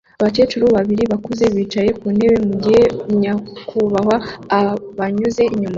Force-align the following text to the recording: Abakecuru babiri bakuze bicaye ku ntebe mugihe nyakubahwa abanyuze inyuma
Abakecuru 0.19 0.65
babiri 0.75 1.03
bakuze 1.11 1.45
bicaye 1.55 1.89
ku 1.99 2.05
ntebe 2.15 2.37
mugihe 2.49 2.83
nyakubahwa 3.19 4.15
abanyuze 4.59 5.41
inyuma 5.53 5.69